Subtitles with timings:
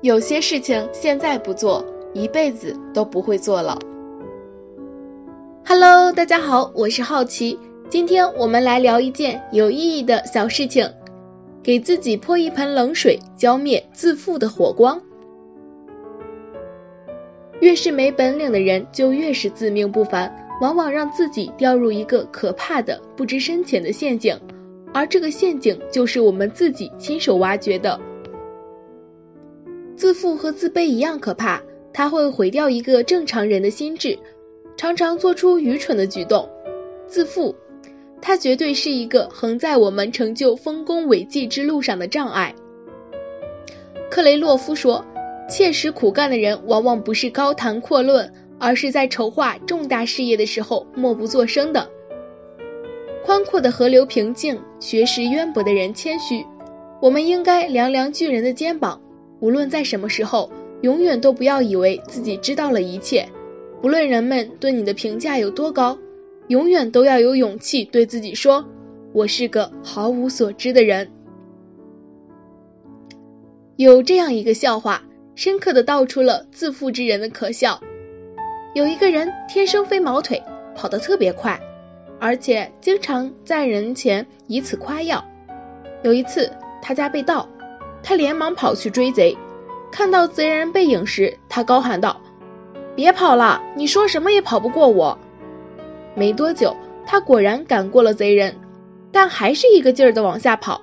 [0.00, 1.84] 有些事情现在不做，
[2.14, 3.80] 一辈子都不会做了。
[5.66, 7.58] Hello，大家好，我是好奇，
[7.90, 10.88] 今天我们来聊一件有意义的小事情，
[11.64, 15.02] 给自己泼一盆冷水，浇灭自负的火光。
[17.58, 24.38] 越是没本领的人，就越是自命不凡，往往让自己掉入一个可怕的、不知深浅的陷阱，
[24.94, 28.00] 而这个陷阱就是我们自己亲手挖掘的。
[29.98, 31.60] 自负和自卑一样可怕，
[31.92, 34.16] 它会毁掉一个正常人的心智，
[34.76, 36.48] 常常做出愚蠢的举动。
[37.08, 37.56] 自负，
[38.22, 42.54] 它绝对是一个横在我们成就丰功伟绩之路上的障碍。
[44.08, 45.04] 克雷洛夫说。
[45.50, 51.88] 切实苦干的人，往往不是高谈阔论，而是在筹划重大事业的时候默不作声的。
[53.24, 56.44] 宽阔的河流平静，学识渊博的人谦虚。
[57.00, 59.00] 我们应该量量巨人的肩膀，
[59.40, 63.28] 无论在什么时候，永远都不要以为自己知道了一切。
[63.80, 65.98] 不论人们对你的评价有多高，
[66.48, 68.66] 永远都要有勇气对自己说
[69.12, 71.10] ：“我是个毫无所知的人。”
[73.76, 75.04] 有这样一个笑话。
[75.36, 77.80] 深刻的道出了自负之人的可笑。
[78.74, 80.42] 有一个人天生飞毛腿，
[80.74, 81.60] 跑得特别快，
[82.18, 85.24] 而且经常在人前以此夸耀。
[86.02, 86.50] 有一次
[86.82, 87.48] 他家被盗，
[88.02, 89.36] 他连忙跑去追贼。
[89.90, 92.20] 看到贼人背影时，他高喊道
[92.94, 95.18] ：“别跑了，你说什么也跑不过我。”
[96.14, 96.76] 没多久，
[97.06, 98.56] 他果然赶过了贼人，
[99.12, 100.82] 但还是一个劲儿的往下跑。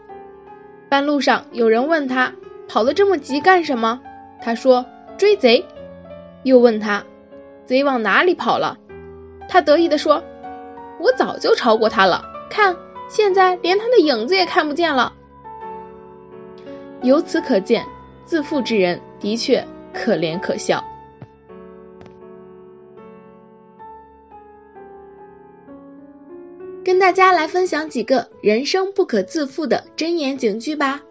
[0.89, 2.33] 半路上有人问他
[2.67, 4.01] ：“跑得这么急干什么？”
[4.41, 4.85] 他说
[5.17, 5.65] ：“追贼。”
[6.43, 7.03] 又问他
[7.65, 8.77] ：“贼往哪里跑了？”
[9.47, 10.23] 他得意地说
[10.99, 12.75] ：“我早就超过他了，看，
[13.07, 15.13] 现在连他的影子也看不见了。”
[17.05, 17.85] 由此可见，
[18.25, 20.83] 自负之人的确可怜可笑。
[26.83, 31.03] 跟大家来分享几个人生不可自负的箴言警句吧。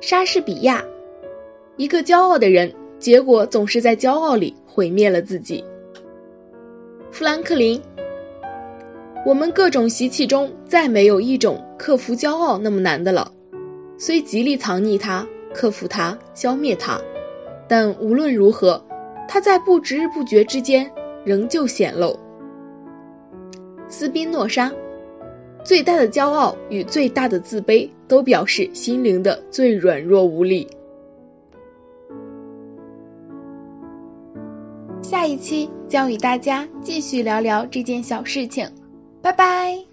[0.00, 0.84] 莎士比亚。
[1.76, 5.64] 一个骄傲的人，结果总是在骄傲里毁灭了自己。
[7.12, 7.80] 富兰克林，
[9.24, 13.32] 我们各种习气中，再没有一种克服骄傲那么难的了。
[13.98, 17.00] 虽极力藏匿它、克服它、消灭它，
[17.68, 18.84] 但无论如何，
[19.28, 20.92] 它在不知不觉之间
[21.24, 22.18] 仍旧显露。
[23.88, 24.72] 斯宾诺莎，
[25.64, 30.68] 最大的骄傲与最大的自卑，都表示心灵的最软弱无力。
[35.02, 38.70] 下一期将与大家继续聊聊这件小事情，
[39.22, 39.87] 拜拜。